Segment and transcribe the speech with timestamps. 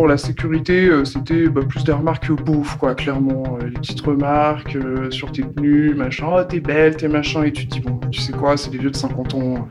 [0.00, 3.58] Pour la sécurité, euh, c'était bah, plus des remarques beaufs, quoi, clairement.
[3.60, 7.52] Euh, les petites remarques euh, sur tes tenues, machin, oh, t'es belle, t'es machin, et
[7.52, 9.68] tu te dis, bon, tu sais quoi, c'est des vieux de 50 ans,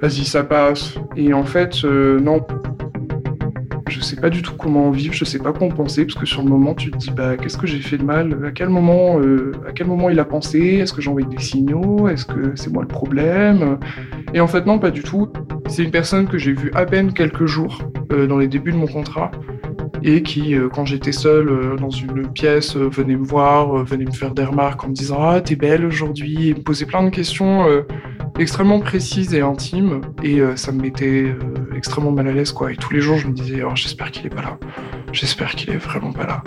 [0.00, 0.94] vas-y, ça passe.
[1.16, 2.46] Et en fait, non.
[3.88, 6.26] Je sais pas du tout comment vivre, je sais pas quoi en penser, parce que
[6.26, 8.32] sur le moment, tu te dis, bah, qu'est-ce que j'ai fait de mal?
[8.46, 9.18] À quel moment,
[9.68, 10.60] à quel moment il a pensé?
[10.76, 12.06] Est-ce que j'ai envoyé des signaux?
[12.06, 13.78] Est-ce que c'est moi le problème?
[14.34, 15.32] Et en fait, non, pas du tout.
[15.66, 18.86] C'est une personne que j'ai vue à peine quelques jours dans les débuts de mon
[18.86, 19.30] contrat
[20.02, 24.12] et qui, euh, quand j'étais seul euh, dans une pièce, venait me voir, venait me
[24.12, 27.10] faire des remarques en me disant Ah, t'es belle aujourd'hui, et me posait plein de
[27.10, 27.66] questions
[28.38, 31.34] extrêmement précises et intimes, et ça me mettait
[31.74, 32.72] extrêmement mal à l'aise, quoi.
[32.72, 34.58] Et tous les jours, je me disais oh, J'espère qu'il est pas là,
[35.12, 36.42] j'espère qu'il est vraiment pas là.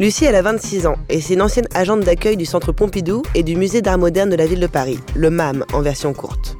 [0.00, 3.42] Lucie, elle a 26 ans et c'est une ancienne agente d'accueil du Centre Pompidou et
[3.42, 6.56] du Musée d'art moderne de la ville de Paris, le MAM en version courte.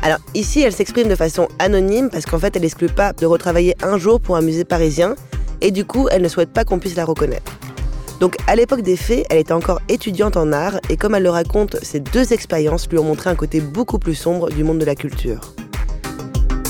[0.00, 3.76] Alors ici, elle s'exprime de façon anonyme parce qu'en fait, elle n'exclut pas de retravailler
[3.82, 5.16] un jour pour un musée parisien
[5.60, 7.52] et du coup, elle ne souhaite pas qu'on puisse la reconnaître.
[8.20, 11.30] Donc à l'époque des faits, elle était encore étudiante en art et comme elle le
[11.30, 14.86] raconte, ces deux expériences lui ont montré un côté beaucoup plus sombre du monde de
[14.86, 15.52] la culture.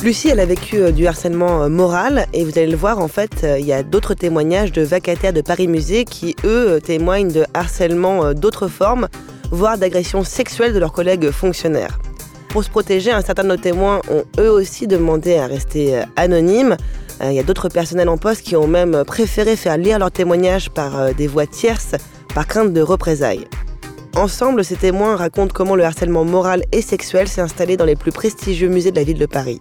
[0.05, 3.09] Lucie, elle a vécu euh, du harcèlement euh, moral et vous allez le voir, en
[3.09, 7.33] fait, euh, il y a d'autres témoignages de vacataires de Paris Musée qui, eux, témoignent
[7.33, 9.09] de harcèlement d'autres formes,
[9.51, 11.99] voire d'agressions sexuelles de leurs collègues fonctionnaires.
[12.49, 16.77] Pour se protéger, un certain de témoins ont eux aussi demandé à rester anonymes.
[17.23, 20.71] Il y a d'autres personnels en poste qui ont même préféré faire lire leurs témoignages
[20.71, 21.97] par des voix tierces
[22.35, 23.49] par crainte de représailles.
[24.17, 28.13] Ensemble, ces témoins racontent comment le harcèlement moral et sexuel s'est installé dans les plus
[28.13, 29.61] prestigieux musées de la ville de Paris.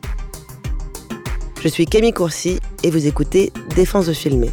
[1.59, 4.51] Je suis Camille Courcy et vous écoutez Défense de filmer.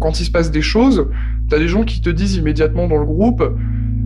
[0.00, 1.08] Quand il se passe des choses,
[1.48, 3.42] t'as des gens qui te disent immédiatement dans le groupe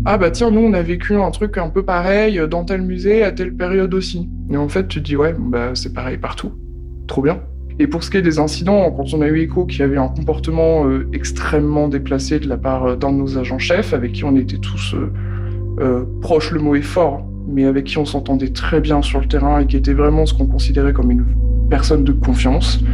[0.04, 3.24] Ah bah tiens, nous on a vécu un truc un peu pareil dans tel musée
[3.24, 4.28] à telle période aussi.
[4.50, 6.52] Et en fait, tu te dis Ouais, bah c'est pareil partout.
[7.06, 7.40] Trop bien.
[7.80, 9.96] Et pour ce qui est des incidents, quand on a eu écho qu'il y avait
[9.96, 14.12] un comportement euh, extrêmement déplacé de la part euh, d'un de nos agents chefs, avec
[14.12, 14.94] qui on était tous
[15.80, 19.26] euh, proches, le mot est fort, mais avec qui on s'entendait très bien sur le
[19.26, 21.24] terrain et qui était vraiment ce qu'on considérait comme une
[21.70, 22.84] personne de confiance,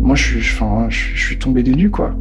[0.00, 0.56] moi je suis,
[1.16, 2.12] suis tombé des nues, quoi.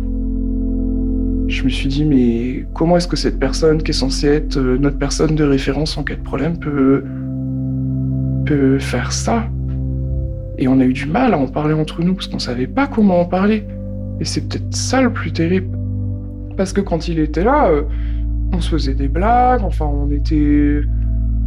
[1.47, 4.99] Je me suis dit, mais comment est-ce que cette personne qui est censée être notre
[4.99, 7.03] personne de référence en cas de problème peut
[8.77, 9.49] faire ça?
[10.59, 12.85] Et on a eu du mal à en parler entre nous parce qu'on savait pas
[12.85, 13.63] comment en parler.
[14.19, 15.75] Et c'est peut-être ça le plus terrible.
[16.57, 17.83] Parce que quand il était là, euh,
[18.51, 20.81] on se faisait des blagues, enfin on était...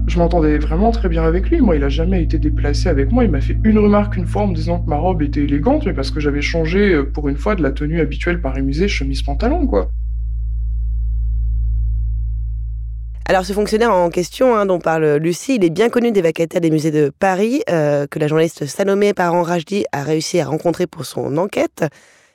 [0.09, 1.61] Je m'entendais vraiment très bien avec lui.
[1.61, 3.23] Moi, il a jamais été déplacé avec moi.
[3.25, 5.85] Il m'a fait une remarque une fois en me disant que ma robe était élégante,
[5.87, 9.67] mais parce que j'avais changé euh, pour une fois de la tenue habituelle Paris-Musée, chemise-pantalon,
[9.67, 9.91] quoi.
[13.29, 16.61] Alors ce fonctionnaire en question hein, dont parle Lucie, il est bien connu des vacataires
[16.61, 21.05] des musées de Paris, euh, que la journaliste Salomé Parent-Rajdi a réussi à rencontrer pour
[21.05, 21.85] son enquête.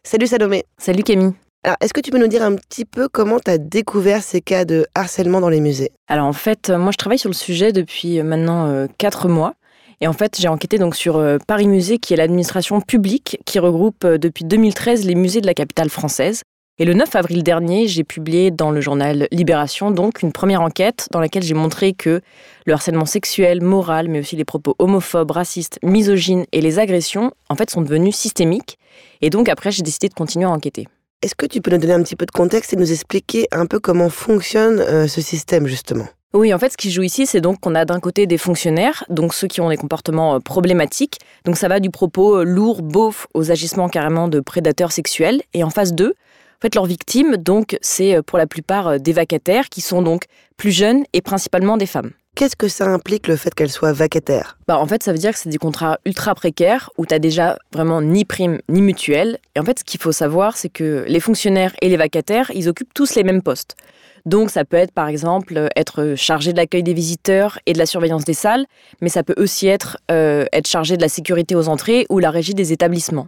[0.03, 0.63] Salut Salomé.
[0.77, 1.33] Salut Camille.
[1.65, 4.39] Alors, est-ce que tu peux nous dire un petit peu comment tu as découvert ces
[4.39, 5.91] cas de harcèlement dans les musées?
[6.07, 9.55] Alors, en fait, moi, je travaille sur le sujet depuis maintenant 4 euh, mois.
[9.99, 13.59] Et en fait, j'ai enquêté donc sur euh, Paris Musée, qui est l'administration publique qui
[13.59, 16.43] regroupe depuis 2013 les musées de la capitale française.
[16.79, 21.07] Et le 9 avril dernier, j'ai publié dans le journal Libération donc une première enquête
[21.09, 22.21] dans laquelle j'ai montré que
[22.67, 27.55] le harcèlement sexuel, moral, mais aussi les propos homophobes, racistes, misogynes et les agressions, en
[27.55, 28.77] fait, sont devenus systémiques.
[29.21, 30.87] Et donc après, j'ai décidé de continuer à enquêter.
[31.23, 33.65] Est-ce que tu peux nous donner un petit peu de contexte et nous expliquer un
[33.65, 36.05] peu comment fonctionne euh, ce système justement?
[36.35, 39.03] Oui, en fait, ce qui joue ici, c'est donc qu'on a d'un côté des fonctionnaires,
[39.09, 41.17] donc ceux qui ont des comportements euh, problématiques.
[41.45, 45.41] Donc ça va du propos euh, lourd, beauf, aux agissements carrément de prédateurs sexuels.
[45.55, 46.13] Et en face d'eux,
[46.57, 50.01] en fait, leurs victimes, donc, c'est euh, pour la plupart euh, des vacataires qui sont
[50.01, 50.23] donc
[50.57, 52.09] plus jeunes et principalement des femmes.
[52.33, 54.57] Qu'est-ce que ça implique le fait qu'elles soient vacataires?
[54.67, 57.19] Bah, En fait, ça veut dire que c'est des contrats ultra précaires où tu n'as
[57.19, 59.37] déjà vraiment ni prime ni mutuelle.
[59.55, 62.67] Et en fait, ce qu'il faut savoir, c'est que les fonctionnaires et les vacataires, ils
[62.69, 63.75] occupent tous les mêmes postes.
[64.25, 67.85] Donc ça peut être par exemple être chargé de l'accueil des visiteurs et de la
[67.85, 68.65] surveillance des salles,
[68.99, 72.29] mais ça peut aussi être euh, être chargé de la sécurité aux entrées ou la
[72.29, 73.27] régie des établissements.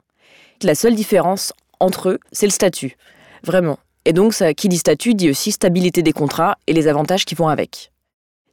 [0.61, 2.97] La seule différence entre eux, c'est le statut.
[3.44, 3.80] Vraiment.
[4.06, 7.47] Et donc, qui dit statut dit aussi stabilité des contrats et les avantages qui vont
[7.47, 7.91] avec.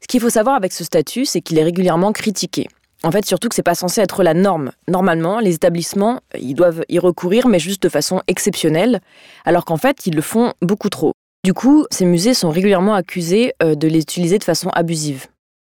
[0.00, 2.68] Ce qu'il faut savoir avec ce statut, c'est qu'il est régulièrement critiqué.
[3.02, 4.72] En fait, surtout que c'est pas censé être la norme.
[4.88, 9.00] Normalement, les établissements, ils doivent y recourir, mais juste de façon exceptionnelle,
[9.44, 11.12] alors qu'en fait, ils le font beaucoup trop.
[11.44, 15.26] Du coup, ces musées sont régulièrement accusés euh, de les utiliser de façon abusive.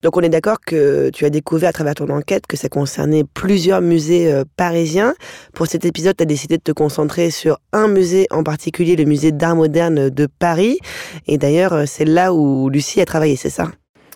[0.01, 3.25] Donc on est d'accord que tu as découvert à travers ton enquête que ça concernait
[3.25, 5.15] plusieurs musées euh, parisiens.
[5.55, 9.05] Pour cet épisode, tu as décidé de te concentrer sur un musée en particulier, le
[9.07, 10.79] musée d'art moderne de Paris.
[11.27, 13.73] Et d'ailleurs, euh, c'est là où Lucie a travaillé, c'est ça?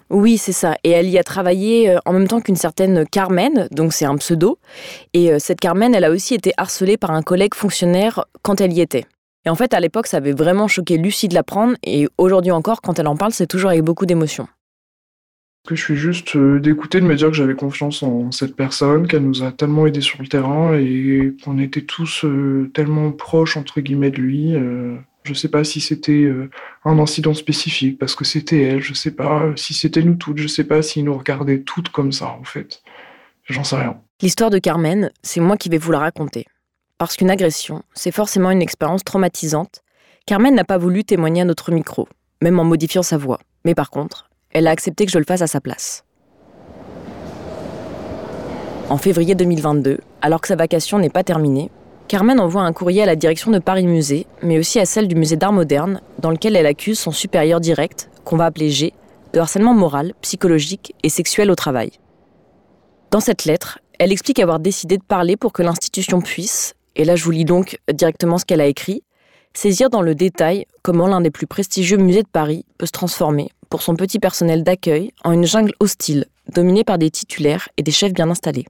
[0.08, 0.76] Oui, c'est ça.
[0.84, 4.17] Et elle y a travaillé euh, en même temps qu'une certaine Carmen, donc c'est un
[4.19, 4.58] pseudo.
[5.14, 8.81] Et cette Carmen, elle a aussi été harcelée par un collègue fonctionnaire quand elle y
[8.81, 9.05] était.
[9.44, 11.75] Et en fait, à l'époque, ça avait vraiment choqué Lucie de l'apprendre.
[11.82, 14.46] Et aujourd'hui encore, quand elle en parle, c'est toujours avec beaucoup d'émotion
[15.67, 19.06] que je suis juste euh, d'écouter, de me dire que j'avais confiance en cette personne,
[19.06, 23.56] qu'elle nous a tellement aidés sur le terrain et qu'on était tous euh, tellement proches
[23.56, 24.55] entre guillemets de lui.
[24.56, 26.29] Euh, je sais pas si c'était
[26.85, 30.49] un incident spécifique parce que c'était elle, je sais pas si c'était nous toutes, je
[30.49, 32.82] sais pas s'il nous regardait toutes comme ça en fait.
[33.49, 34.00] J'en sais rien.
[34.20, 36.44] L'histoire de Carmen, c'est moi qui vais vous la raconter.
[36.99, 39.82] Parce qu'une agression, c'est forcément une expérience traumatisante.
[40.26, 42.08] Carmen n'a pas voulu témoigner à notre micro,
[42.41, 43.38] même en modifiant sa voix.
[43.65, 46.05] Mais par contre, elle a accepté que je le fasse à sa place.
[48.89, 51.71] En février 2022, alors que sa vacation n'est pas terminée,
[52.09, 55.15] Carmen envoie un courrier à la direction de Paris Musée, mais aussi à celle du
[55.15, 58.93] musée d'art moderne, dans lequel elle accuse son supérieur direct, qu'on va appeler G,
[59.33, 61.91] de harcèlement moral, psychologique et sexuel au travail.
[63.11, 67.17] Dans cette lettre, elle explique avoir décidé de parler pour que l'institution puisse, et là
[67.17, 69.03] je vous lis donc directement ce qu'elle a écrit,
[69.55, 73.51] saisir dans le détail comment l'un des plus prestigieux musées de Paris peut se transformer,
[73.73, 77.91] pour son petit personnel d'accueil, en une jungle hostile, dominée par des titulaires et des
[77.91, 78.67] chefs bien installés.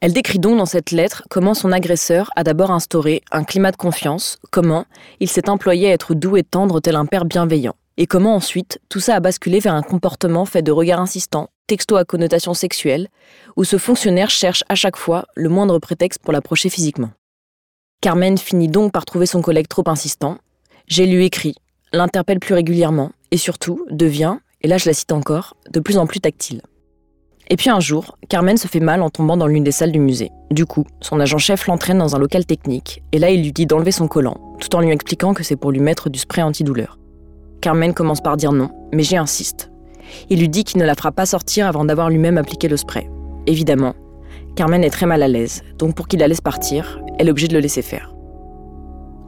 [0.00, 3.76] Elle décrit donc dans cette lettre comment son agresseur a d'abord instauré un climat de
[3.76, 4.84] confiance, comment
[5.20, 8.80] il s'est employé à être doux et tendre tel un père bienveillant, et comment ensuite
[8.88, 13.06] tout ça a basculé vers un comportement fait de regards insistants, textos à connotation sexuelle,
[13.54, 17.12] où ce fonctionnaire cherche à chaque fois le moindre prétexte pour l'approcher physiquement.
[18.00, 20.38] Carmen finit donc par trouver son collègue trop insistant.
[20.88, 21.54] J'ai lui écrit,
[21.92, 26.06] l'interpelle plus régulièrement et surtout devient, et là je la cite encore, de plus en
[26.06, 26.62] plus tactile.
[27.50, 30.00] Et puis un jour, Carmen se fait mal en tombant dans l'une des salles du
[30.00, 30.30] musée.
[30.50, 33.92] Du coup, son agent-chef l'entraîne dans un local technique, et là il lui dit d'enlever
[33.92, 36.98] son collant, tout en lui expliquant que c'est pour lui mettre du spray antidouleur.
[37.60, 39.70] Carmen commence par dire non, mais G insiste.
[40.30, 43.10] Il lui dit qu'il ne la fera pas sortir avant d'avoir lui-même appliqué le spray.
[43.46, 43.94] Évidemment,
[44.56, 47.48] Carmen est très mal à l'aise, donc pour qu'il la laisse partir, elle est obligée
[47.48, 48.14] de le laisser faire.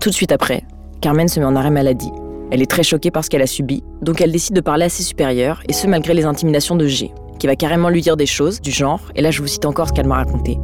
[0.00, 0.64] Tout de suite après,
[1.00, 2.10] Carmen se met en arrêt maladie.
[2.52, 4.88] Elle est très choquée par ce qu'elle a subi, donc elle décide de parler à
[4.88, 8.26] ses supérieurs, et ce malgré les intimidations de G, qui va carrément lui dire des
[8.26, 10.58] choses du genre, et là je vous cite encore ce qu'elle m'a raconté.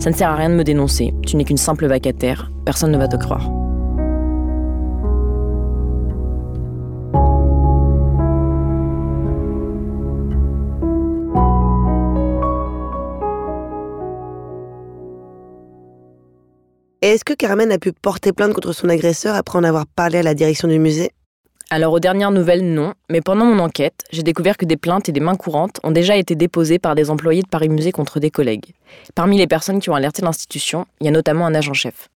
[0.00, 2.98] Ça ne sert à rien de me dénoncer, tu n'es qu'une simple vacataire, personne ne
[2.98, 3.48] va te croire.
[17.00, 20.22] Est-ce que Carmen a pu porter plainte contre son agresseur après en avoir parlé à
[20.22, 21.12] la direction du musée?
[21.70, 25.12] Alors aux dernières nouvelles, non, mais pendant mon enquête, j'ai découvert que des plaintes et
[25.12, 28.30] des mains courantes ont déjà été déposées par des employés de Paris Musée contre des
[28.30, 28.72] collègues.
[29.14, 32.08] Parmi les personnes qui ont alerté l'institution, il y a notamment un agent-chef.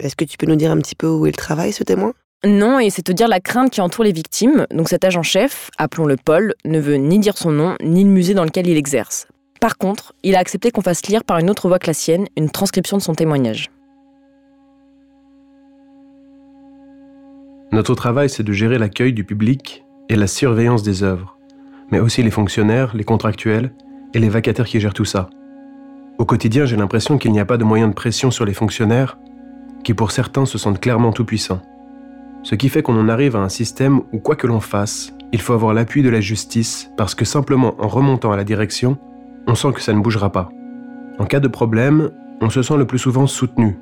[0.00, 2.14] Est-ce que tu peux nous dire un petit peu où il travaille, ce témoin?
[2.46, 4.66] Non, et c'est te dire la crainte qui entoure les victimes.
[4.70, 8.44] Donc cet agent-chef, appelons-le Paul, ne veut ni dire son nom, ni le musée dans
[8.44, 9.26] lequel il exerce.
[9.60, 12.26] Par contre, il a accepté qu'on fasse lire par une autre voix que la sienne
[12.36, 13.70] une transcription de son témoignage.
[17.74, 21.36] Notre travail, c'est de gérer l'accueil du public et la surveillance des œuvres,
[21.90, 23.72] mais aussi les fonctionnaires, les contractuels
[24.14, 25.28] et les vacataires qui gèrent tout ça.
[26.18, 29.18] Au quotidien, j'ai l'impression qu'il n'y a pas de moyen de pression sur les fonctionnaires,
[29.82, 31.62] qui pour certains se sentent clairement tout-puissants.
[32.44, 35.40] Ce qui fait qu'on en arrive à un système où quoi que l'on fasse, il
[35.40, 38.98] faut avoir l'appui de la justice, parce que simplement en remontant à la direction,
[39.48, 40.48] on sent que ça ne bougera pas.
[41.18, 43.76] En cas de problème, on se sent le plus souvent soutenu.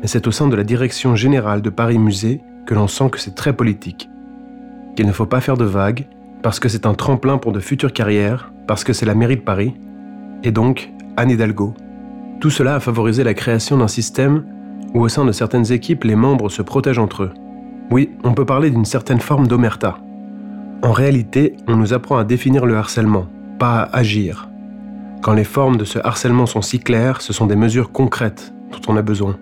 [0.00, 3.18] Mais c'est au sein de la direction générale de Paris Musée que l'on sent que
[3.18, 4.08] c'est très politique,
[4.96, 6.06] qu'il ne faut pas faire de vagues,
[6.42, 9.42] parce que c'est un tremplin pour de futures carrières, parce que c'est la mairie de
[9.42, 9.74] Paris,
[10.42, 11.74] et donc Anne Hidalgo.
[12.40, 14.44] Tout cela a favorisé la création d'un système
[14.94, 17.32] où au sein de certaines équipes, les membres se protègent entre eux.
[17.90, 19.98] Oui, on peut parler d'une certaine forme d'omerta.
[20.82, 23.26] En réalité, on nous apprend à définir le harcèlement,
[23.58, 24.48] pas à agir.
[25.22, 28.92] Quand les formes de ce harcèlement sont si claires, ce sont des mesures concrètes dont
[28.92, 29.36] on a besoin.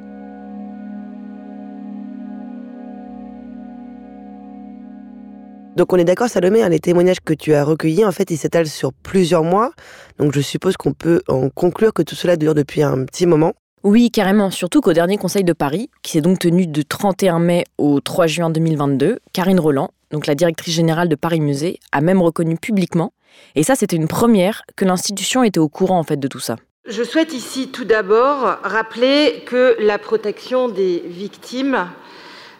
[5.80, 8.36] Donc on est d'accord Salomé, hein, les témoignages que tu as recueillis, en fait, ils
[8.36, 9.72] s'étalent sur plusieurs mois.
[10.18, 13.54] Donc je suppose qu'on peut en conclure que tout cela dure depuis un petit moment.
[13.82, 17.64] Oui, carrément, surtout qu'au dernier Conseil de Paris, qui s'est donc tenu du 31 mai
[17.78, 22.20] au 3 juin 2022, Karine Roland, donc la directrice générale de Paris Musée, a même
[22.20, 23.14] reconnu publiquement,
[23.54, 26.56] et ça c'était une première, que l'institution était au courant en fait de tout ça.
[26.86, 31.88] Je souhaite ici tout d'abord rappeler que la protection des victimes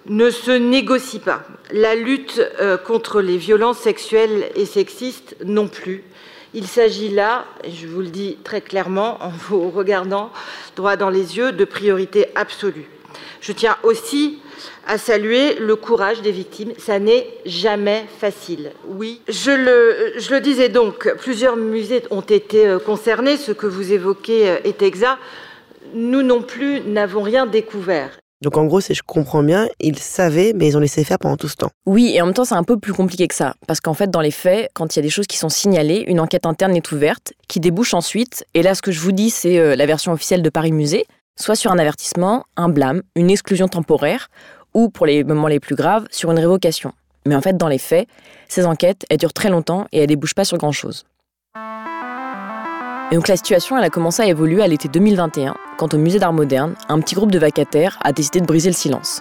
[0.06, 1.42] ne se négocie pas.
[1.72, 6.04] La lutte euh, contre les violences sexuelles et sexistes non plus.
[6.52, 10.30] Il s'agit là, je vous le dis très clairement en vous regardant
[10.76, 12.88] droit dans les yeux, de priorité absolue.
[13.40, 14.38] Je tiens aussi
[14.86, 16.72] à saluer le courage des victimes.
[16.78, 18.72] Ça n'est jamais facile.
[18.86, 23.36] Oui, je le, je le disais donc, plusieurs musées ont été euh, concernés.
[23.36, 25.18] Ce que vous évoquez euh, est exact.
[25.94, 28.18] Nous non plus n'avons rien découvert.
[28.42, 31.36] Donc en gros, si je comprends bien, ils savaient, mais ils ont laissé faire pendant
[31.36, 31.70] tout ce temps.
[31.84, 33.54] Oui, et en même temps, c'est un peu plus compliqué que ça.
[33.66, 36.04] Parce qu'en fait, dans les faits, quand il y a des choses qui sont signalées,
[36.06, 38.46] une enquête interne est ouverte, qui débouche ensuite.
[38.54, 41.04] Et là, ce que je vous dis, c'est euh, la version officielle de Paris Musée,
[41.38, 44.28] soit sur un avertissement, un blâme, une exclusion temporaire,
[44.72, 46.92] ou, pour les moments les plus graves, sur une révocation.
[47.26, 48.08] Mais en fait, dans les faits,
[48.48, 51.04] ces enquêtes, elles durent très longtemps et elles débouchent pas sur grand-chose.
[53.12, 56.20] Et donc la situation, elle a commencé à évoluer à l'été 2021, quand au musée
[56.20, 59.20] d'art moderne, un petit groupe de vacataires a décidé de briser le silence.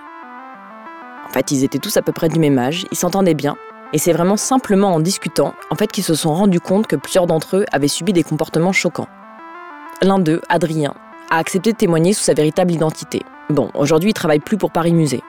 [1.28, 3.58] En fait, ils étaient tous à peu près du même âge, ils s'entendaient bien,
[3.92, 7.26] et c'est vraiment simplement en discutant, en fait, qu'ils se sont rendus compte que plusieurs
[7.26, 9.08] d'entre eux avaient subi des comportements choquants.
[10.04, 10.94] L'un d'eux, Adrien,
[11.32, 13.24] a accepté de témoigner sous sa véritable identité.
[13.50, 15.24] Bon, aujourd'hui, il travaille plus pour Paris Musée.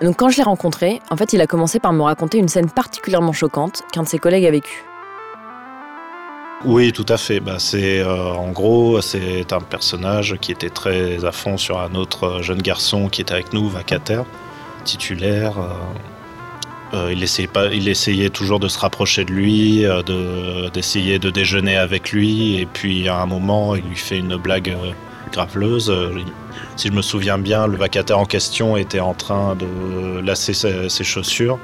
[0.00, 2.70] Donc quand je l'ai rencontré, en fait, il a commencé par me raconter une scène
[2.70, 4.84] particulièrement choquante qu'un de ses collègues a vécue.
[6.64, 7.40] Oui, tout à fait.
[7.40, 11.94] Bah, c'est euh, en gros, c'est un personnage qui était très à fond sur un
[11.94, 14.24] autre euh, jeune garçon qui était avec nous, vacataire,
[14.84, 15.54] titulaire.
[16.94, 19.84] Euh, il, essayait toujours de se rapprocher de lui,
[20.72, 24.74] d'essayer de, déjeuner avec lui, et puis à un moment, il lui fait une blague
[25.30, 25.92] graveleuse.
[26.76, 31.04] Si je me souviens bien, le vacataire en question était en train de lasser ses
[31.04, 31.58] chaussures,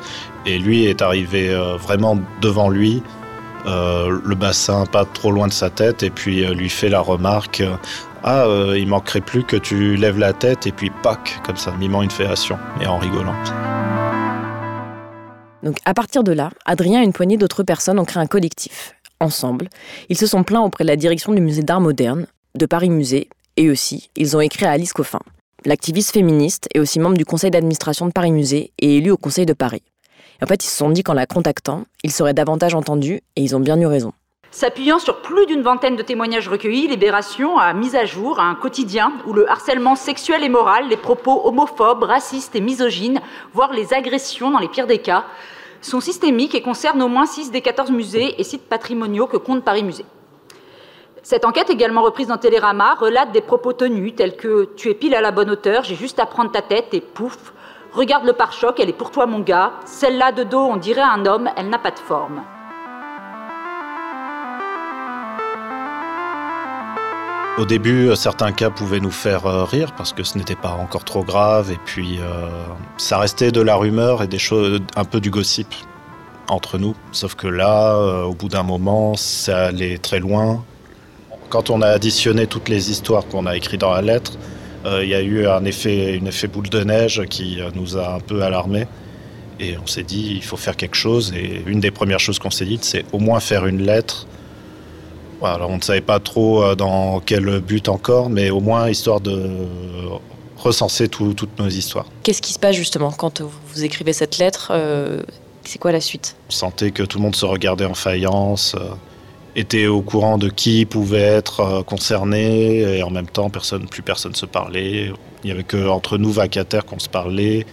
[0.44, 3.02] et lui est arrivé vraiment devant lui
[3.66, 7.00] euh, le bassin pas trop loin de sa tête et puis euh, lui fait la
[7.00, 7.76] remarque euh,
[8.24, 12.02] Ah, il manquerait plus que tu lèves la tête et puis pac, comme ça, mimant
[12.02, 13.34] une féation et en rigolant.
[15.62, 18.94] Donc à partir de là, Adrien et une poignée d'autres personnes ont créé un collectif.
[19.20, 19.68] Ensemble,
[20.08, 22.26] ils se sont plaints auprès de la direction du musée d'art moderne,
[22.56, 25.20] de Paris Musée, et aussi, ils ont écrit à Alice Coffin.
[25.64, 29.46] L'activiste féministe est aussi membre du conseil d'administration de Paris Musée et élu au conseil
[29.46, 29.82] de Paris.
[30.42, 33.54] En fait, ils se sont dit qu'en la contactant, ils seraient davantage entendus et ils
[33.54, 34.12] ont bien eu raison.
[34.50, 39.12] S'appuyant sur plus d'une vingtaine de témoignages recueillis, Libération a mis à jour un quotidien
[39.26, 43.20] où le harcèlement sexuel et moral, les propos homophobes, racistes et misogynes,
[43.54, 45.24] voire les agressions dans les pires des cas,
[45.80, 49.64] sont systémiques et concernent au moins 6 des 14 musées et sites patrimoniaux que compte
[49.64, 50.04] Paris Musée.
[51.22, 55.14] Cette enquête, également reprise dans Télérama, relate des propos tenus tels que Tu es pile
[55.14, 57.52] à la bonne hauteur, j'ai juste à prendre ta tête et pouf,
[57.94, 59.74] Regarde le pare-choc, elle est pour toi mon gars.
[59.84, 62.42] Celle-là de dos, on dirait un homme, elle n'a pas de forme.
[67.58, 71.04] Au début, certains cas pouvaient nous faire euh, rire parce que ce n'était pas encore
[71.04, 72.48] trop grave et puis euh,
[72.96, 75.68] ça restait de la rumeur et des choses, un peu du gossip
[76.48, 76.94] entre nous.
[77.12, 80.64] Sauf que là, euh, au bout d'un moment, ça allait très loin.
[81.50, 85.08] Quand on a additionné toutes les histoires qu'on a écrites dans la lettre, euh, il
[85.08, 88.20] y a eu un effet, une effet boule de neige qui euh, nous a un
[88.20, 88.86] peu alarmés.
[89.60, 91.32] Et on s'est dit, il faut faire quelque chose.
[91.36, 94.26] Et une des premières choses qu'on s'est dit, c'est au moins faire une lettre.
[95.42, 99.20] alors on ne savait pas trop euh, dans quel but encore, mais au moins histoire
[99.20, 99.40] de
[100.56, 102.06] recenser toutes nos histoires.
[102.22, 104.72] Qu'est-ce qui se passe justement quand vous écrivez cette lettre
[105.64, 106.36] C'est quoi la suite?
[106.48, 108.76] On sentait que tout le monde se regardait en faïence
[109.56, 114.34] était au courant de qui pouvait être euh, concerné et en même temps plus personne
[114.34, 115.12] se parlait.
[115.42, 117.66] Il n'y avait que entre nous vacataires qu'on se parlait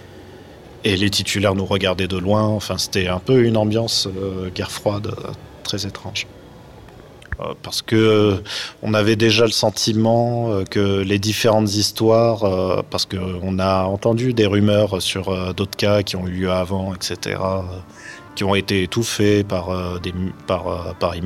[0.84, 2.44] et les titulaires nous regardaient de loin.
[2.44, 5.32] Enfin, c'était un peu une ambiance euh, guerre froide euh,
[5.64, 6.28] très étrange.
[7.64, 8.42] parce que
[8.82, 15.02] on avait déjà le sentiment que les différentes histoires, parce qu'on a entendu des rumeurs
[15.02, 17.38] sur d'autres cas qui ont eu lieu avant, etc
[18.40, 20.14] qui ont été étouffés par, euh, des,
[20.48, 21.22] par euh, Paris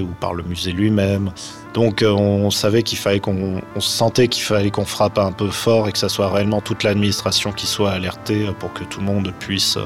[0.00, 1.30] ou par le musée lui-même.
[1.74, 5.50] Donc euh, on savait qu'il fallait qu'on on sentait qu'il fallait qu'on frappe un peu
[5.50, 9.04] fort et que ça soit réellement toute l'administration qui soit alertée pour que tout le
[9.04, 9.76] monde puisse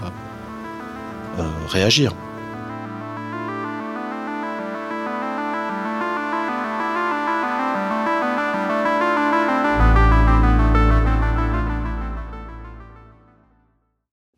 [1.67, 2.15] réagir.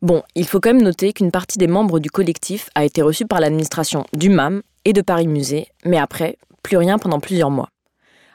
[0.03, 3.25] Bon, il faut quand même noter qu'une partie des membres du collectif a été reçue
[3.25, 7.69] par l'administration du MAM et de Paris Musée, mais après, plus rien pendant plusieurs mois.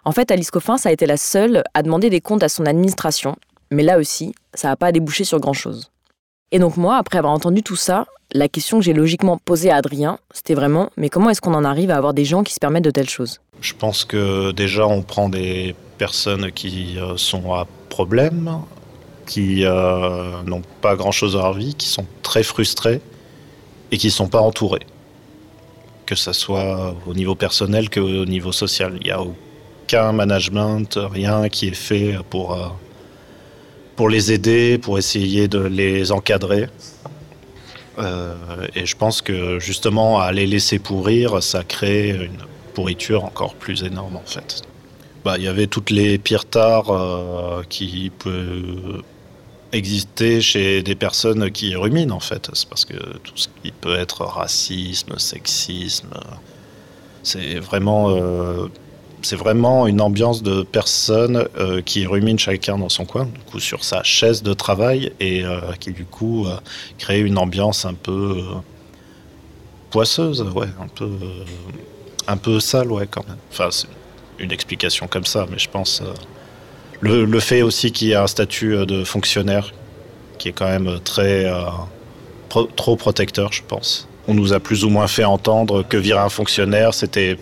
[0.07, 2.65] En fait, Alice Coffin, ça a été la seule à demander des comptes à son
[2.65, 3.37] administration,
[3.71, 5.91] mais là aussi, ça n'a pas débouché sur grand-chose.
[6.53, 9.77] Et donc moi, après avoir entendu tout ça, la question que j'ai logiquement posée à
[9.77, 12.61] Adrien, c'était vraiment, mais comment est-ce qu'on en arrive à avoir des gens qui se
[12.61, 13.43] permettent de telles choses?
[13.61, 18.63] Je pense que déjà, on prend des personnes qui euh, sont à problème,
[19.28, 23.00] qui euh, n'ont pas grand-chose dans leur vie, qui sont très frustrés
[23.92, 24.87] et qui ne sont pas entourés.
[26.06, 28.94] Que ce soit au niveau personnel qu'au niveau social.
[29.00, 32.68] Il n'y a aucun management, rien qui est fait pour, euh,
[33.94, 36.66] pour les aider, pour essayer de les encadrer.
[37.99, 38.35] Euh,
[38.75, 43.82] et je pense que justement, à les laisser pourrir, ça crée une pourriture encore plus
[43.82, 44.62] énorme en fait.
[45.25, 49.02] Bah, il y avait toutes les pires tares euh, qui peuvent
[49.73, 52.49] exister chez des personnes qui ruminent en fait.
[52.53, 56.15] C'est parce que tout ce qui peut être racisme, sexisme,
[57.23, 58.69] c'est vraiment, euh,
[59.33, 63.85] vraiment une ambiance de personnes euh, qui ruminent chacun dans son coin, du coup sur
[63.85, 66.47] sa chaise de travail et euh, qui du coup
[66.99, 68.43] crée une ambiance un peu
[69.91, 71.11] poisseuse, ouais, un peu,
[72.27, 73.39] un peu sale, ouais quand même.
[73.51, 73.89] Enfin, c'est
[74.39, 76.03] une explication comme ça, mais je pense
[77.00, 79.73] le, fait aussi qu'il y ait un statut euh, de fonctionnaire
[80.38, 81.64] qui est quand même très euh,
[82.49, 84.09] trop protecteur, je pense.
[84.28, 87.37] On nous a plus ou moins fait entendre que virer un fonctionnaire, c'était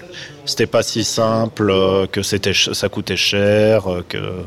[0.47, 4.45] c'était pas si simple, euh, que c'était ça coûtait cher, que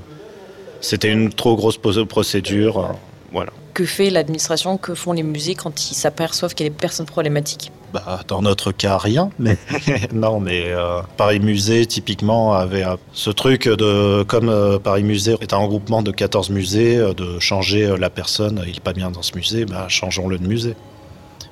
[0.82, 2.96] c'était une trop grosse procédure,
[3.32, 3.52] voilà.
[3.80, 7.06] Que fait l'administration, que font les musées quand ils s'aperçoivent qu'il y a des personnes
[7.06, 9.30] problématiques bah, dans notre cas, rien.
[9.40, 9.58] Mais
[10.14, 15.38] non, mais euh, Paris Musée, typiquement, avait euh, ce truc de, comme euh, Paris Musée
[15.40, 19.22] est un regroupement de 14 musées, de changer la personne, il n'est pas bien dans
[19.22, 20.76] ce musée, bah, changeons-le de musée.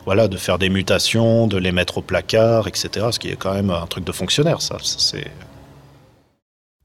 [0.03, 3.07] Voilà, de faire des mutations, de les mettre au placard, etc.
[3.11, 4.75] Ce qui est quand même un truc de fonctionnaire, ça.
[4.81, 5.31] C'est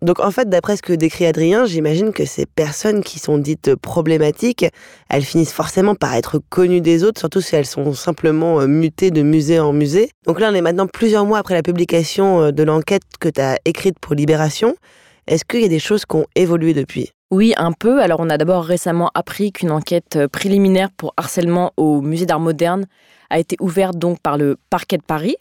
[0.02, 3.76] donc en fait, d'après ce que décrit Adrien, j'imagine que ces personnes qui sont dites
[3.76, 4.66] problématiques,
[5.08, 9.12] elles finissent forcément par être connues des autres, surtout si elles sont simplement euh, mutées
[9.12, 10.10] de musée en musée.
[10.26, 13.40] Donc là, on est maintenant plusieurs mois après la publication euh, de l'enquête que tu
[13.40, 14.74] as écrite pour Libération.
[15.28, 17.10] Est-ce qu'il y a des choses qui ont évolué depuis?
[17.30, 18.02] Oui, un peu.
[18.02, 22.40] Alors, on a d'abord récemment appris qu'une enquête euh, préliminaire pour harcèlement au musée d'art
[22.40, 22.86] moderne
[23.32, 25.36] a été ouverte donc par le parquet de Paris.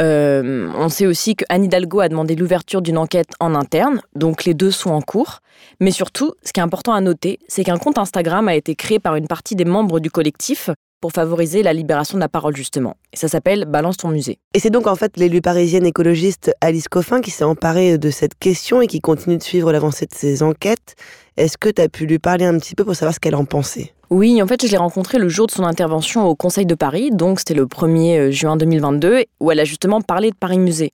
[0.00, 4.44] Euh, on sait aussi que Anne Hidalgo a demandé l'ouverture d'une enquête en interne, donc
[4.44, 5.40] les deux sont en cours.
[5.80, 8.98] Mais surtout, ce qui est important à noter, c'est qu'un compte Instagram a été créé
[9.00, 12.96] par une partie des membres du collectif pour favoriser la libération de la parole justement.
[13.12, 14.38] Et ça s'appelle Balance ton musée.
[14.54, 18.36] Et c'est donc en fait l'élu parisienne écologiste Alice Coffin qui s'est emparée de cette
[18.36, 20.96] question et qui continue de suivre l'avancée de ses enquêtes.
[21.36, 23.44] Est-ce que tu as pu lui parler un petit peu pour savoir ce qu'elle en
[23.44, 23.94] pensait?
[24.10, 27.10] Oui, en fait, je l'ai rencontrée le jour de son intervention au Conseil de Paris,
[27.12, 30.92] donc c'était le 1er euh, juin 2022, où elle a justement parlé de Paris Musée.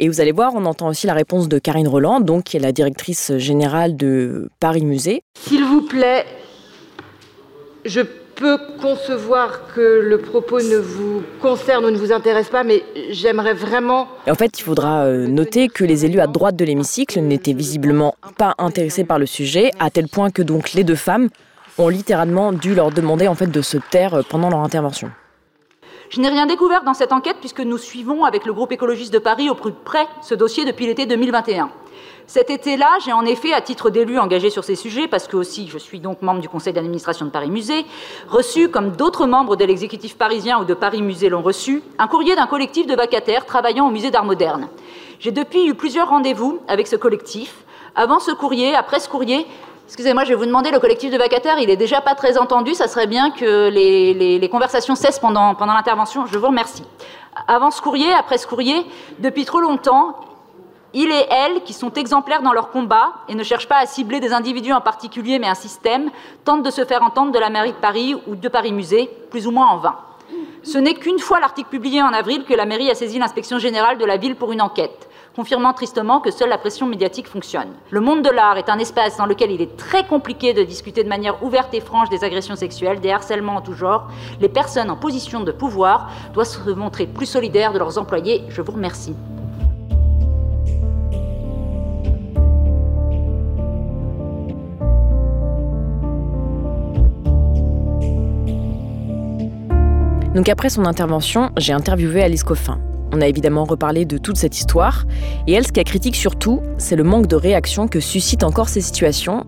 [0.00, 2.60] Et vous allez voir, on entend aussi la réponse de Karine Roland, donc qui est
[2.60, 5.22] la directrice générale de Paris Musée.
[5.38, 6.24] S'il vous plaît,
[7.84, 8.00] je
[8.34, 13.54] peux concevoir que le propos ne vous concerne ou ne vous intéresse pas, mais j'aimerais
[13.54, 14.08] vraiment...
[14.28, 18.16] en fait, il faudra euh, noter que les élus à droite de l'hémicycle n'étaient visiblement
[18.38, 21.28] pas intéressés par le sujet, à tel point que donc les deux femmes
[21.78, 25.10] ont littéralement dû leur demander en fait de se taire euh, pendant leur intervention.
[26.10, 29.20] Je n'ai rien découvert dans cette enquête puisque nous suivons avec le groupe écologiste de
[29.20, 31.70] Paris au plus près ce dossier depuis l'été 2021.
[32.26, 35.68] Cet été-là, j'ai en effet, à titre d'élu engagé sur ces sujets, parce que aussi
[35.68, 37.84] je suis donc membre du conseil d'administration de Paris Musée,
[38.28, 42.36] reçu, comme d'autres membres de l'exécutif parisien ou de Paris Musée l'ont reçu, un courrier
[42.36, 44.68] d'un collectif de vacataires travaillant au musée d'art moderne.
[45.18, 47.64] J'ai depuis eu plusieurs rendez-vous avec ce collectif.
[47.96, 49.44] Avant ce courrier, après ce courrier,
[49.90, 52.74] Excusez-moi, je vais vous demander, le collectif de vacataires, il est déjà pas très entendu.
[52.74, 56.26] Ça serait bien que les, conversations cessent pendant, pendant l'intervention.
[56.26, 56.84] Je vous remercie.
[57.48, 58.86] Avant ce courrier, après ce courrier,
[59.18, 60.20] depuis trop longtemps,
[60.94, 64.20] il et elle, qui sont exemplaires dans leur combat et ne cherchent pas à cibler
[64.20, 66.12] des individus en particulier, mais un système,
[66.44, 69.48] tentent de se faire entendre de la mairie de Paris ou de Paris Musée, plus
[69.48, 69.96] ou moins en vain.
[70.62, 73.98] Ce n'est qu'une fois l'article publié en avril que la mairie a saisi l'inspection générale
[73.98, 75.09] de la ville pour une enquête,
[75.40, 77.70] confirmant tristement que seule la pression médiatique fonctionne.
[77.88, 81.02] Le monde de l'art est un espace dans lequel il est très compliqué de discuter
[81.02, 84.08] de manière ouverte et franche des agressions sexuelles, des harcèlements en tout genre.
[84.38, 88.42] Les personnes en position de pouvoir doivent se montrer plus solidaires de leurs employés.
[88.50, 89.14] Je vous remercie.
[100.34, 102.78] Donc après son intervention, j'ai interviewé Alice Coffin.
[103.12, 105.04] On a évidemment reparlé de toute cette histoire,
[105.46, 108.80] et elle, ce qu'elle critique surtout, c'est le manque de réaction que suscitent encore ces
[108.80, 109.46] situations,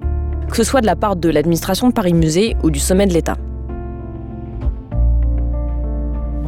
[0.50, 3.12] que ce soit de la part de l'administration de Paris Musée ou du sommet de
[3.12, 3.36] l'État.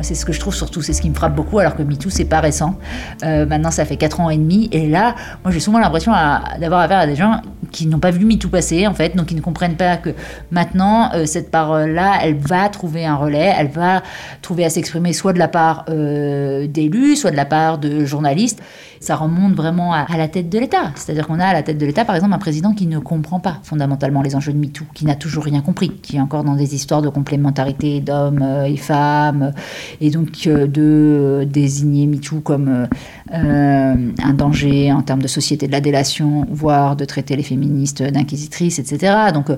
[0.05, 2.11] C'est ce que je trouve surtout, c'est ce qui me frappe beaucoup, alors que MeToo,
[2.11, 2.77] c'est pas récent.
[3.25, 4.69] Euh, maintenant, ça fait 4 ans et demi.
[4.73, 6.13] Et là, moi, j'ai souvent l'impression
[6.61, 7.41] d'avoir affaire à des gens
[7.73, 10.11] qui n'ont pas vu MeToo passer, en fait, donc qui ne comprennent pas que
[10.51, 14.03] maintenant, euh, cette parole-là, elle va trouver un relais, elle va
[14.43, 18.63] trouver à s'exprimer soit de la part euh, d'élus, soit de la part de journalistes.
[19.05, 20.91] Ça remonte vraiment à, la tête de l'État.
[20.95, 23.39] C'est-à-dire qu'on a à la tête de l'État, par exemple, un président qui ne comprend
[23.39, 26.55] pas fondamentalement les enjeux de MeToo, qui n'a toujours rien compris, qui est encore dans
[26.55, 29.53] des histoires de complémentarité d'hommes et femmes,
[30.01, 32.89] et donc de désigner MeToo comme
[33.35, 38.03] euh, un danger en termes de société de la délation, voire de traiter les féministes
[38.03, 39.33] d'inquisitrices, etc.
[39.35, 39.57] Donc, euh,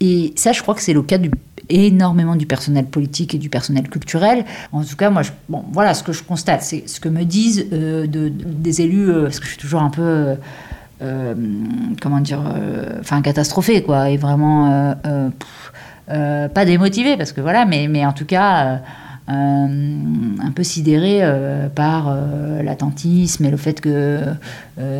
[0.00, 1.30] et ça, je crois que c'est le cas du,
[1.68, 4.44] énormément du personnel politique et du personnel culturel.
[4.72, 7.66] En tout cas, moi, bon, voilà ce que je constate, c'est ce que me disent
[7.72, 10.36] euh, de, des élus, parce que je suis toujours un peu.
[12.00, 12.40] comment dire,
[13.00, 14.94] enfin catastrophé quoi, et vraiment
[16.08, 18.76] pas démotivé parce que voilà, mais, mais en tout cas euh,
[19.28, 24.20] un peu sidéré euh, par euh, l'attentisme et le fait que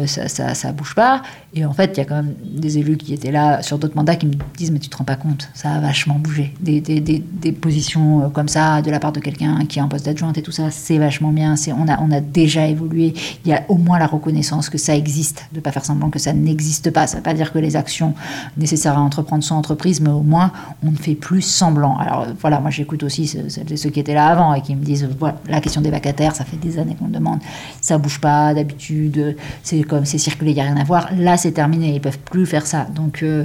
[0.07, 1.23] ça, ça, bouge pas.
[1.55, 3.95] Et en fait, il y a quand même des élus qui étaient là sur d'autres
[3.95, 6.55] mandats qui me disent Mais tu te rends pas compte, ça a vachement bougé.
[6.61, 10.07] Des, des, des, positions comme ça de la part de quelqu'un qui est en poste
[10.07, 11.55] d'adjointe et tout ça, c'est vachement bien.
[11.79, 13.15] On a, on a déjà évolué.
[13.45, 16.19] Il y a au moins la reconnaissance que ça existe, de pas faire semblant que
[16.19, 17.07] ça n'existe pas.
[17.07, 18.15] Ça ne veut pas dire que les actions
[18.57, 21.99] nécessaires à entreprendre sont entreprises, mais au moins on ne fait plus semblant.
[21.99, 25.37] Alors voilà, moi j'écoute aussi ceux, ceux qui étaient avant et qui me disent voilà,
[25.49, 27.41] la question des vacataires, ça fait des années qu'on demande,
[27.81, 31.09] ça bouge pas d'habitude, c'est comme c'est circulé, il n'y a rien à voir.
[31.17, 32.87] Là, c'est terminé, ils peuvent plus faire ça.
[32.95, 33.45] Donc, euh,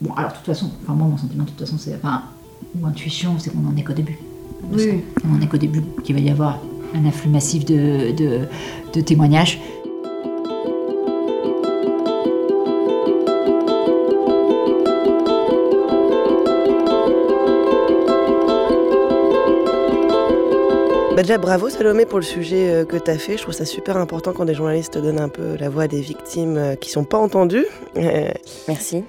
[0.00, 1.94] bon, alors de toute façon, enfin, moi, mon sentiment, de toute façon, c'est.
[1.94, 2.22] Enfin,
[2.80, 4.18] ou intuition, c'est qu'on en est qu'au début.
[4.72, 5.02] Oui.
[5.28, 6.58] On en est qu'au début, qu'il va y avoir
[6.94, 8.48] un afflux massif de, de,
[8.94, 9.58] de témoignages.
[21.14, 23.36] Bah déjà, bravo Salomé pour le sujet euh, que tu as fait.
[23.36, 26.00] Je trouve ça super important quand des journalistes donnent un peu la voix à des
[26.00, 27.66] victimes euh, qui sont pas entendues.
[28.66, 29.04] Merci.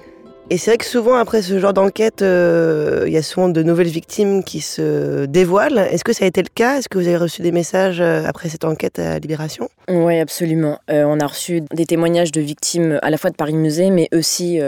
[0.50, 3.64] Et c'est vrai que souvent, après ce genre d'enquête, euh, il y a souvent de
[3.64, 5.78] nouvelles victimes qui se dévoilent.
[5.78, 6.78] Est-ce que ça a été le cas?
[6.78, 9.70] Est-ce que vous avez reçu des messages après cette enquête à Libération?
[9.88, 10.80] Oui, absolument.
[10.90, 14.60] on a reçu des témoignages de victimes à la fois de Paris Musée, mais aussi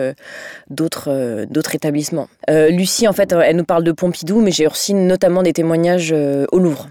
[0.69, 2.29] d'autres d'autres établissements.
[2.47, 6.57] Lucie, en fait, elle nous parle de Pompidou, mais j'ai reçu notamment des témoignages au
[6.57, 6.87] Louvre.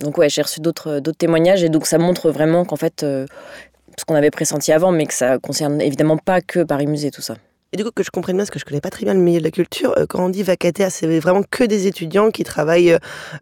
[0.00, 3.26] Donc ouais, j'ai reçu d'autres témoignages et donc ça montre vraiment qu'en fait, euh,
[3.98, 7.22] ce qu'on avait pressenti avant, mais que ça concerne évidemment pas que Paris Musée, tout
[7.22, 7.34] ça.
[7.72, 9.20] Et du coup, que je comprenne bien, parce que je connais pas très bien le
[9.20, 12.42] milieu de la culture, euh, quand on dit vacataire, c'est vraiment que des étudiants qui
[12.42, 12.96] travaillent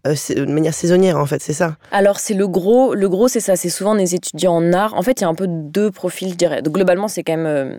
[0.07, 1.77] euh, de manière saisonnière, en fait, c'est ça?
[1.93, 4.93] Alors, c'est le gros, le gros, c'est ça, c'est souvent des étudiants en art.
[4.95, 6.61] En fait, il y a un peu deux profils, je dirais.
[6.61, 7.79] Donc, globalement, c'est quand même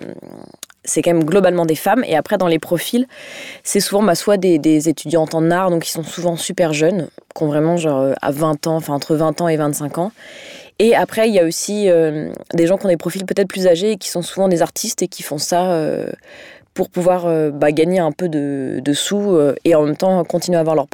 [0.89, 2.03] c'est quand même globalement des femmes.
[2.05, 3.07] Et après, dans les profils,
[3.63, 7.43] c'est souvent bah, soit des, étudiantes en art, donc qui sont souvent super jeunes, qui
[7.43, 10.11] ont vraiment genre euh, à 20 ans, enfin entre 20 ans et 25 ans.
[10.79, 13.67] Et après, il y a aussi euh, des gens qui ont des profils peut-être plus
[13.67, 16.09] âgés qui sont souvent des artistes et qui font ça euh,
[16.73, 20.57] pour pouvoir euh, bah, gagner un peu de, sous euh, et en même temps continuer
[20.57, 20.87] à avoir leur,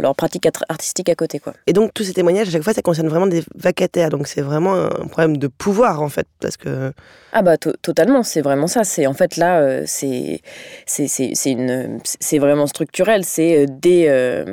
[0.00, 1.38] leur, pratique artistique à côté.
[1.38, 1.54] Quoi.
[1.66, 4.10] Et donc tous ces témoignages, à chaque fois, ça concerne vraiment des vacataires.
[4.10, 6.26] Donc c'est vraiment un problème de pouvoir en fait.
[6.40, 6.92] Parce que...
[7.32, 8.84] Ah bah totalement, c'est vraiment ça.
[8.84, 10.42] C'est En fait là, euh, c'est
[10.86, 13.24] c'est vraiment structurel.
[13.24, 14.44] C'est des,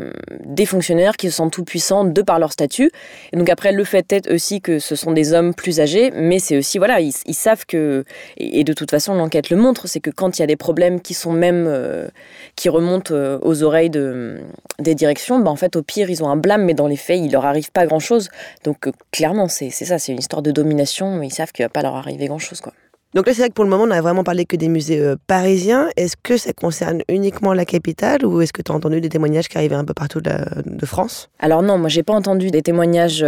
[0.46, 2.92] des fonctionnaires qui se sentent tout puissants de par leur statut.
[3.34, 6.40] Et donc après, le fait est aussi que ce sont des hommes plus âgés, mais
[6.40, 8.06] c'est aussi, voilà, ils, ils savent que,
[8.38, 10.56] et, et de toute façon l'enquête le montre, c'est que quand il y a des
[10.68, 12.10] problèmes qui sont même euh,
[12.58, 14.42] qui remontent euh, aux oreilles de,
[14.80, 17.22] des directions, bah en fait au pire ils ont un blâme, mais dans les faits
[17.24, 18.28] il leur arrive pas grand chose.
[18.66, 21.22] Donc euh, clairement c'est ça, c'est une histoire de domination.
[21.22, 22.74] Ils savent qu'il va pas leur arriver grand chose quoi.
[23.14, 25.14] Donc là, c'est vrai que pour le moment, on a vraiment parlé que des musées
[25.28, 25.90] parisiens.
[25.96, 29.48] Est-ce que ça concerne uniquement la capitale ou est-ce que tu as entendu des témoignages
[29.48, 31.30] qui arrivaient un peu partout de, France?
[31.40, 33.26] Alors non, moi j'ai pas entendu des témoignages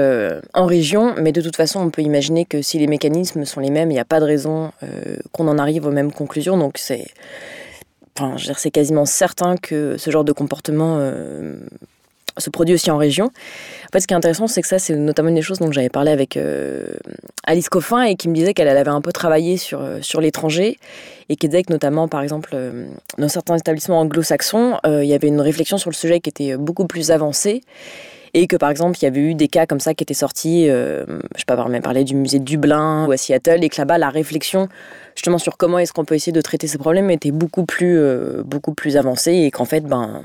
[0.54, 3.72] en région, mais de toute façon, on peut imaginer que si les mécanismes sont les
[3.72, 4.72] mêmes, il n'y a pas de raison
[5.32, 6.58] qu'on en arrive aux mêmes conclusions.
[6.58, 7.08] Donc c'est
[8.20, 11.56] Enfin, c'est quasiment certain que ce genre de comportement euh,
[12.40, 13.26] se produit aussi en région.
[13.26, 15.72] En fait, ce qui est intéressant, c'est que ça, c'est notamment une des choses dont
[15.72, 16.88] j'avais parlé avec euh,
[17.46, 20.78] Alice Coffin et qui me disait qu'elle avait un peu travaillé sur, euh, sur l'étranger
[21.30, 22.58] et qui disait que notamment, par exemple,
[23.20, 26.88] dans certains établissements anglo-saxons, il y avait une réflexion sur le sujet qui était beaucoup
[26.88, 27.62] plus avancée
[28.34, 30.70] et que par exemple il y avait eu des cas comme ça qui étaient sortis,
[30.70, 33.78] euh, je sais pas même parler du musée de Dublin ou à Seattle, et que
[33.78, 34.68] là-bas la réflexion
[35.16, 38.44] justement sur comment est-ce qu'on peut essayer de traiter ces problèmes était beaucoup plus, euh,
[38.44, 40.22] beaucoup plus avancée et qu'en fait ben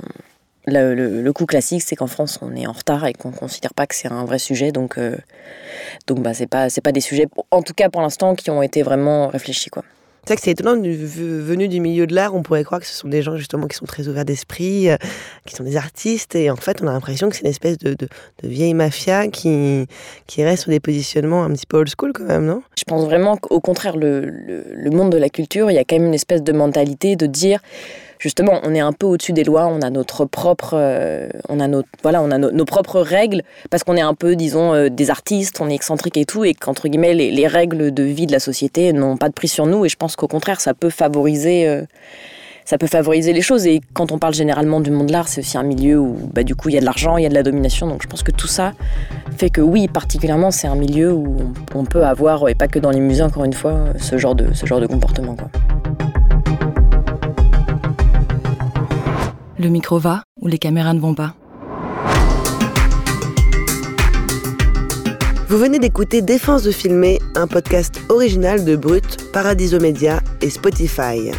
[0.66, 3.74] le, le, coup classique, c'est qu'en France, on est en retard et qu'on ne considère
[3.74, 4.72] pas que c'est un vrai sujet.
[4.72, 5.16] Donc, euh,
[6.06, 8.62] donc bah, c'est pas, c'est pas des sujets, en tout cas pour l'instant, qui ont
[8.62, 9.70] été vraiment réfléchis.
[9.70, 9.84] Quoi.
[10.24, 12.94] C'est vrai que c'est étonnant, venu du milieu de l'art, on pourrait croire que ce
[12.94, 14.96] sont des gens justement qui sont très ouverts d'esprit, euh,
[15.44, 17.92] qui sont des artistes, et en fait on a l'impression que c'est une espèce de,
[17.92, 18.08] de,
[18.42, 19.86] vieille mafia qui,
[20.26, 22.62] qui reste sur des positionnements un petit peu old school quand même, non?
[22.78, 25.84] Je pense vraiment qu'au contraire, le, le, le monde de la culture, il y a
[25.84, 27.60] quand même une espèce de mentalité de dire
[28.24, 31.68] justement, on est un peu au-dessus des lois, on a notre propre, euh, on a
[31.68, 35.10] notre, voilà, on a nos propres règles parce qu'on est un peu, disons, euh, des
[35.10, 38.38] artistes, on est excentrique et tout, et qu'entre guillemets, les, règles de vie de la
[38.38, 39.84] société n'ont pas de prix sur nous.
[39.84, 41.68] Et je pense qu'au contraire, ça peut favoriser.
[41.68, 41.82] Euh,
[42.64, 43.66] ça peut favoriser les choses.
[43.66, 46.44] Et quand on parle généralement du monde de l'art, c'est aussi un milieu où, bah,
[46.44, 47.86] du coup, il y a de l'argent, il y a de la domination.
[47.86, 48.72] Donc je pense que tout ça
[49.36, 51.36] fait que, oui, particulièrement, c'est un milieu où
[51.74, 54.54] on, peut avoir, et pas que dans les musées, encore une fois, ce genre de,
[54.54, 55.36] ce genre de comportement.
[59.64, 61.34] Le micro va ou les caméras ne vont pas
[65.48, 71.30] Vous venez d'écouter Défense de filmer, un podcast original de Brut, Paradiso Media et Spotify.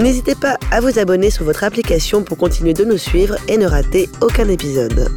[0.00, 3.68] N'hésitez pas à vous abonner sur votre application pour continuer de nous suivre et ne
[3.68, 5.08] rater aucun épisode.